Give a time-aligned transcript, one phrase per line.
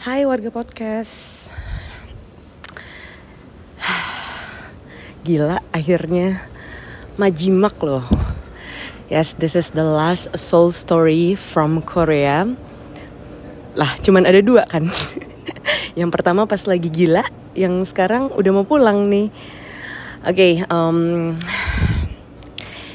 [0.00, 1.52] Hai warga podcast.
[5.28, 6.40] Gila akhirnya.
[7.20, 8.08] Majimak loh.
[9.12, 12.48] Yes, this is the last soul story from Korea.
[13.76, 14.88] Lah, cuman ada dua kan.
[16.00, 17.20] Yang pertama pas lagi gila
[17.52, 19.28] Yang sekarang udah mau pulang nih.
[20.24, 21.36] Oke, okay, um,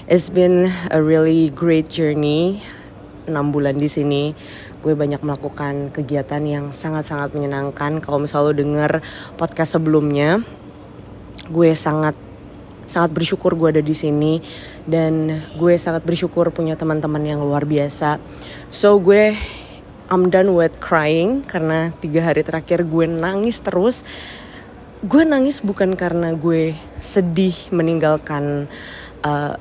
[0.09, 2.65] It's been a really great journey.
[3.25, 4.33] 6 bulan di sini
[4.86, 7.97] gue banyak melakukan kegiatan yang sangat-sangat menyenangkan.
[8.05, 8.91] Kalau misalnya lo denger
[9.34, 10.45] podcast sebelumnya
[11.49, 12.13] gue sangat
[12.85, 14.38] sangat bersyukur gue ada di sini.
[14.85, 18.21] Dan gue sangat bersyukur punya teman-teman yang luar biasa.
[18.70, 19.34] So gue
[20.05, 24.05] I'm done with crying karena tiga hari terakhir gue nangis terus.
[25.02, 28.70] Gue nangis bukan karena gue sedih meninggalkan
[29.25, 29.58] uh,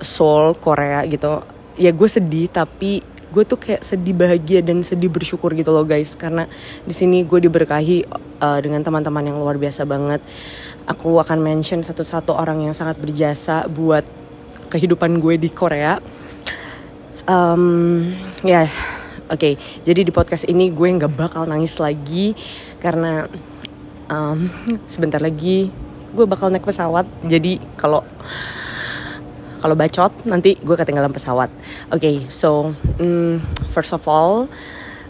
[0.00, 1.44] Seoul Korea gitu.
[1.76, 6.14] Ya gue sedih tapi gue tuh kayak sedih bahagia dan sedih bersyukur gitu loh guys.
[6.14, 6.46] Karena
[6.84, 8.06] di sini gue diberkahi
[8.40, 10.22] uh, dengan teman-teman yang luar biasa banget.
[10.86, 14.06] Aku akan mention satu-satu orang yang sangat berjasa buat
[14.70, 15.98] kehidupan gue di Korea.
[17.26, 18.14] Um,
[18.46, 18.68] ya yeah,
[19.26, 19.42] oke.
[19.42, 19.54] Okay.
[19.82, 22.38] jadi di podcast ini gue nggak bakal nangis lagi
[22.78, 23.26] karena
[24.06, 24.46] um,
[24.86, 25.74] sebentar lagi
[26.14, 27.04] gue bakal naik pesawat.
[27.26, 28.06] Jadi kalau
[29.66, 31.50] kalau bacot nanti gue ketinggalan pesawat.
[31.90, 32.70] Oke, okay, so
[33.02, 34.46] um, first of all,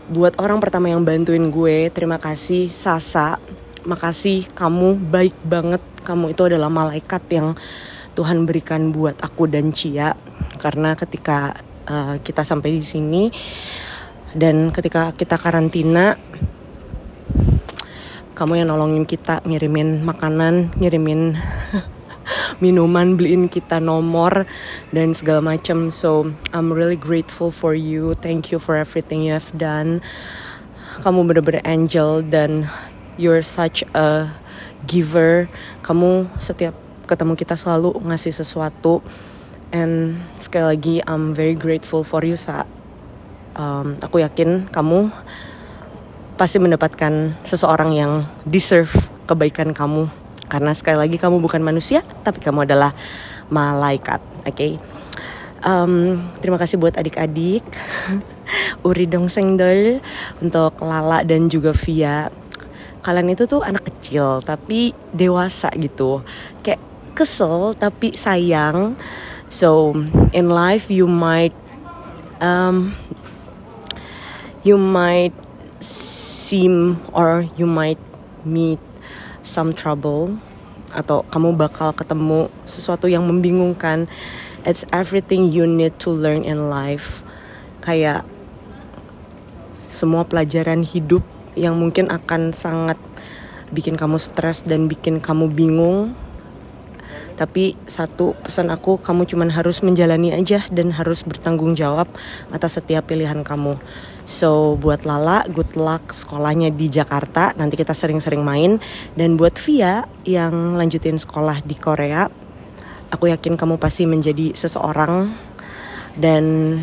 [0.08, 3.36] buat orang pertama yang bantuin gue, terima kasih Sasa.
[3.84, 5.84] Makasih kamu baik banget.
[6.08, 7.52] Kamu itu adalah malaikat yang
[8.16, 10.16] Tuhan berikan buat aku dan Cia.
[10.56, 11.52] Karena ketika
[11.84, 13.28] uh, kita sampai di sini
[14.32, 16.16] dan ketika kita karantina
[18.32, 21.36] kamu yang nolongin kita ngirimin makanan, ngirimin
[22.58, 24.48] minuman beliin kita nomor
[24.92, 25.92] dan segala macam.
[25.92, 28.16] So I'm really grateful for you.
[28.18, 30.00] Thank you for everything you have done.
[31.00, 32.68] Kamu bener-bener angel dan
[33.20, 34.32] you're such a
[34.88, 35.48] giver.
[35.84, 39.05] Kamu setiap ketemu kita selalu ngasih sesuatu.
[39.74, 42.64] And sekali lagi I'm very grateful for you sa.
[43.56, 45.08] Um, aku yakin kamu
[46.36, 48.92] pasti mendapatkan seseorang yang deserve
[49.24, 50.12] kebaikan kamu
[50.46, 52.95] karena sekali lagi kamu bukan manusia, tapi kamu adalah
[53.51, 54.23] malaikat.
[54.46, 54.55] Oke.
[54.55, 54.73] Okay?
[55.67, 57.67] Um, terima kasih buat adik-adik.
[58.86, 59.98] Uri dong sengdol
[60.39, 62.30] untuk Lala dan juga Via.
[63.02, 66.23] Kalian itu tuh anak kecil tapi dewasa gitu.
[66.63, 66.83] Kayak
[67.18, 68.95] kesel tapi sayang.
[69.51, 69.95] So
[70.30, 71.55] in life you might
[72.39, 72.95] um,
[74.63, 75.34] you might
[75.78, 77.98] seem or you might
[78.46, 78.83] meet
[79.46, 80.34] some trouble
[80.90, 84.11] atau kamu bakal ketemu sesuatu yang membingungkan.
[84.67, 87.23] It's everything you need to learn in life.
[87.86, 88.27] Kayak
[89.86, 91.23] semua pelajaran hidup
[91.55, 92.98] yang mungkin akan sangat
[93.70, 96.18] bikin kamu stres dan bikin kamu bingung
[97.36, 102.08] tapi satu pesan aku kamu cuman harus menjalani aja dan harus bertanggung jawab
[102.51, 103.77] atas setiap pilihan kamu
[104.27, 107.55] So buat Lala, good luck sekolahnya di Jakarta.
[107.55, 108.83] Nanti kita sering-sering main.
[109.14, 112.27] Dan buat Via yang lanjutin sekolah di Korea,
[113.14, 115.30] aku yakin kamu pasti menjadi seseorang.
[116.19, 116.75] Dan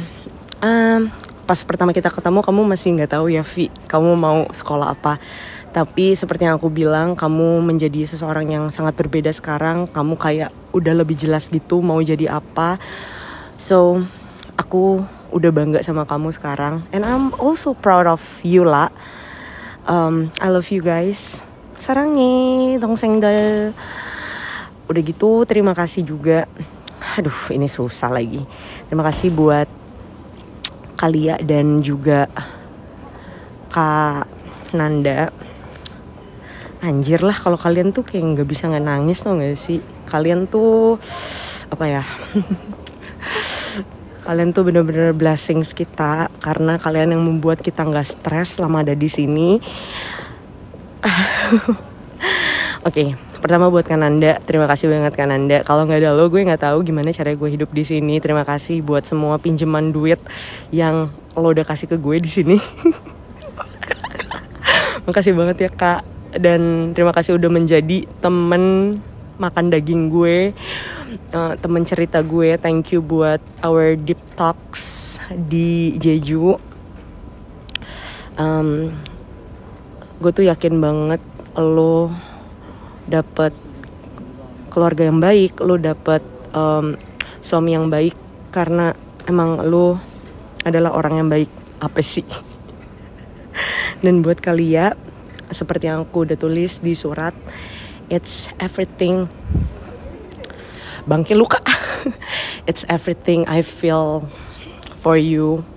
[0.63, 1.12] um,
[1.44, 5.20] pas pertama kita ketemu, kamu masih nggak tahu ya Vi, kamu mau sekolah apa.
[5.74, 9.90] Tapi seperti yang aku bilang, kamu menjadi seseorang yang sangat berbeda sekarang.
[9.90, 12.78] Kamu kayak udah lebih jelas gitu mau jadi apa.
[13.58, 14.06] So
[14.58, 15.02] aku
[15.34, 18.94] udah bangga sama kamu sekarang and I'm also proud of you lah
[19.90, 21.42] um, I love you guys
[21.81, 23.74] sarangi dong sengdal
[24.86, 26.46] udah gitu terima kasih juga
[27.18, 28.46] aduh ini susah lagi
[28.88, 29.66] terima kasih buat
[31.03, 32.31] Kalia dan juga
[33.75, 34.24] Kak
[34.72, 35.36] Nanda.
[36.80, 39.84] Anjir lah kalau kalian tuh kayak nggak bisa nggak nangis tau gak sih?
[40.08, 40.96] Kalian tuh
[41.68, 42.03] apa ya?
[44.24, 49.12] Kalian tuh bener-bener blessings kita karena kalian yang membuat kita nggak stres selama ada di
[49.12, 49.59] sini.
[52.83, 55.63] Oke, okay, pertama buat Kananda, terima kasih banget Kananda.
[55.63, 58.19] Kalau nggak ada lo, gue nggak tahu gimana cara gue hidup di sini.
[58.19, 60.19] Terima kasih buat semua pinjaman duit
[60.68, 62.59] yang lo udah kasih ke gue di sini.
[65.07, 66.03] Makasih banget ya kak.
[66.35, 69.00] Dan terima kasih udah menjadi temen
[69.39, 70.51] makan daging gue
[71.31, 76.59] uh, temen cerita gue thank you buat our deep talks di Jeju
[78.38, 78.94] um,
[80.21, 81.21] gue tuh yakin banget
[81.57, 82.32] lo
[83.07, 83.53] dapet
[84.73, 86.97] keluarga yang baik lo dapet um,
[87.45, 88.17] suami yang baik
[88.50, 88.97] karena
[89.29, 90.01] emang lo
[90.65, 91.51] adalah orang yang baik.
[91.83, 92.25] Apa sih?
[94.03, 94.95] Dan buat kalian
[95.53, 97.35] seperti yang aku udah tulis di surat
[98.09, 99.29] it's everything.
[101.03, 101.59] Bangke luka.
[102.69, 104.31] It's everything I feel
[104.95, 105.67] for you.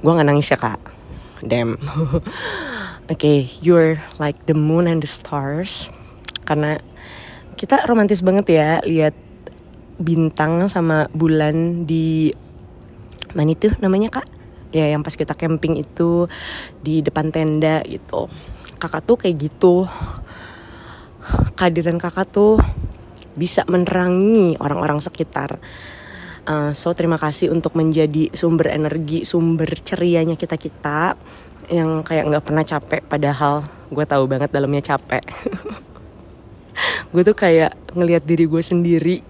[0.00, 0.95] Gue gak nangis ya kak
[1.44, 1.76] damn.
[3.06, 5.94] Okay you're like the moon and the stars.
[6.42, 6.82] Karena
[7.54, 9.14] kita romantis banget ya lihat
[10.02, 12.34] bintang sama bulan di
[13.30, 14.26] mana itu namanya kak?
[14.74, 16.26] Ya yang pas kita camping itu
[16.82, 18.26] di depan tenda gitu.
[18.82, 19.86] Kakak tuh kayak gitu.
[21.54, 22.58] Kehadiran kakak tuh
[23.38, 25.62] bisa menerangi orang-orang sekitar
[26.46, 31.18] uh, so terima kasih untuk menjadi sumber energi sumber cerianya kita kita
[31.70, 35.22] yang kayak nggak pernah capek padahal gue tahu banget dalamnya capek.
[37.14, 39.24] Gue tuh kayak ngelihat diri gue sendiri.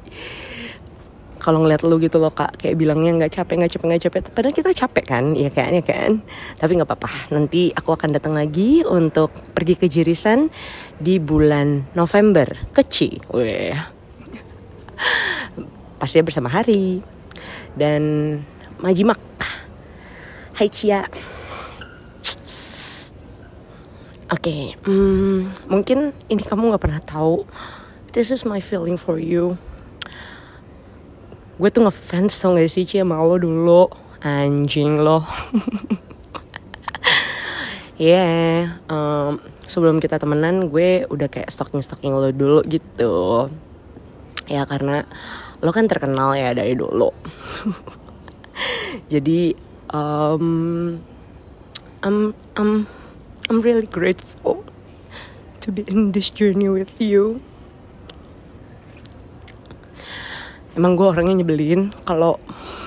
[1.38, 4.20] Kalau ngeliat lu gitu loh kak kayak bilangnya nggak capek nggak capek nggak capek.
[4.34, 5.24] Padahal kita capek kan?
[5.38, 6.18] Ya kan ya kan?
[6.58, 7.30] Tapi nggak apa-apa.
[7.30, 10.50] Nanti aku akan datang lagi untuk pergi ke Jirisan
[10.98, 12.50] di bulan November.
[12.74, 13.22] Kecil.
[13.30, 13.95] Weh.
[16.06, 17.02] Pasti bersama Hari
[17.74, 18.38] dan
[18.78, 19.18] Majimak.
[20.54, 21.02] Hai Cia.
[24.30, 27.42] Oke, okay, hmm, mungkin ini kamu nggak pernah tahu.
[28.14, 29.58] This is my feeling for you.
[31.58, 33.90] Gue tuh ngefans tau gak sih Cie sama lo dulu.
[34.22, 35.26] Anjing lo.
[37.96, 43.48] Yeah um, sebelum kita temenan gue udah kayak stalking stalking lo dulu gitu.
[44.46, 45.08] Ya karena
[45.64, 47.08] lo kan terkenal ya dari dulu
[49.12, 49.56] jadi
[49.92, 50.96] um,
[52.04, 52.84] I'm I'm
[53.48, 54.66] I'm really grateful
[55.64, 57.40] to be in this journey with you
[60.76, 62.36] emang gue orangnya nyebelin kalau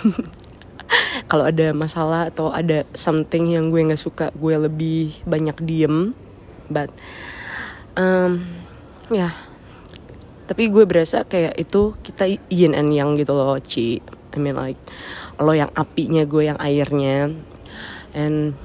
[1.32, 6.14] kalau ada masalah atau ada something yang gue nggak suka gue lebih banyak diem
[6.70, 6.94] but
[7.98, 8.46] um,
[9.10, 9.49] ya yeah.
[10.50, 14.02] Tapi gue berasa kayak itu kita yin and yang gitu loh Ci.
[14.34, 14.82] I mean like
[15.38, 17.30] lo yang apinya gue yang airnya.
[18.18, 18.58] And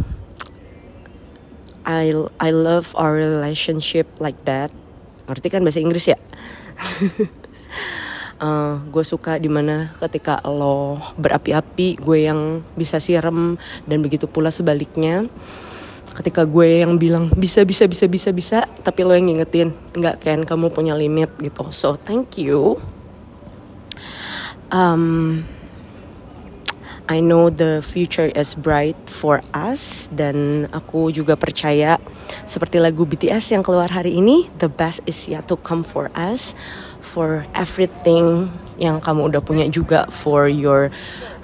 [1.84, 4.72] I I love our relationship like that.
[5.28, 6.16] Ngerti kan bahasa Inggris ya?
[8.40, 14.48] Uh, gue suka di mana ketika lo berapi-api gue yang bisa siram dan begitu pula
[14.48, 15.28] sebaliknya
[16.14, 20.40] ketika gue yang bilang bisa bisa bisa bisa bisa tapi lo yang ngingetin nggak kan
[20.46, 22.78] kamu punya limit gitu so thank you
[24.70, 25.42] um,
[27.04, 32.00] I know the future is bright for us dan aku juga percaya
[32.48, 36.56] seperti lagu BTS yang keluar hari ini the best is yet to come for us
[37.04, 38.48] for everything
[38.80, 40.90] yang kamu udah punya juga for your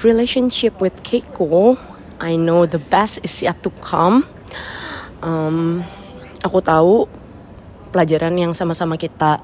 [0.02, 1.78] relationship with Keiko.
[2.20, 4.26] I know the best is yet to come.
[5.20, 5.85] Um,
[6.41, 7.06] aku tahu
[7.91, 9.43] pelajaran yang sama-sama kita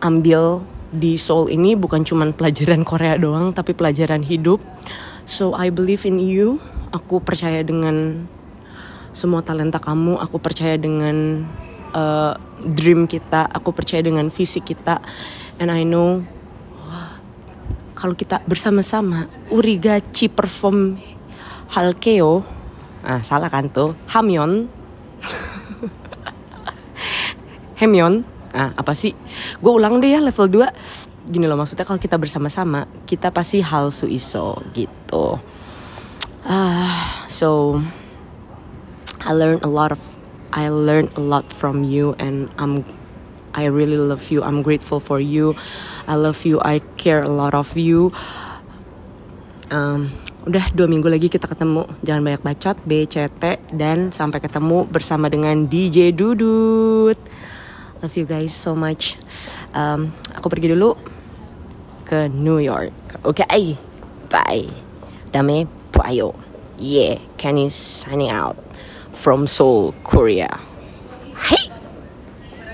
[0.00, 4.62] ambil di Seoul ini bukan cuma pelajaran Korea doang, tapi pelajaran hidup.
[5.28, 6.58] So I believe in you.
[6.90, 8.26] Aku percaya dengan
[9.14, 10.18] semua talenta kamu.
[10.18, 11.46] Aku percaya dengan
[11.94, 15.00] uh, dream kita aku percaya dengan visi kita
[15.58, 16.22] and I know
[17.96, 20.96] kalau kita bersama-sama Urigachi perform
[21.76, 22.44] Halkeo
[23.06, 24.68] ah salah kan tuh Hamyon
[27.80, 29.16] Hemyon ah apa sih
[29.62, 33.94] gue ulang deh ya level 2 gini loh maksudnya kalau kita bersama-sama kita pasti hal
[33.94, 35.38] suiso gitu
[36.44, 37.80] ah so
[39.20, 40.00] I learned a lot of
[40.50, 42.82] I learned a lot from you and I'm
[43.54, 44.42] I really love you.
[44.42, 45.56] I'm grateful for you.
[46.06, 46.60] I love you.
[46.62, 48.12] I care a lot of you.
[49.70, 50.14] Um,
[50.46, 51.84] udah dua minggu lagi kita ketemu.
[52.00, 53.42] Jangan banyak bacot, BCT
[53.76, 57.18] dan sampai ketemu bersama dengan DJ Dudut.
[58.00, 59.20] Love you guys so much.
[59.76, 60.96] Um, aku pergi dulu
[62.08, 63.22] ke New York.
[63.22, 63.76] Oke, okay?
[64.32, 64.66] bye.
[65.30, 66.34] Dame Prayo.
[66.80, 68.56] Yeah, Kenny signing out
[69.12, 70.48] from Seoul, Korea.
[71.36, 71.69] Hey!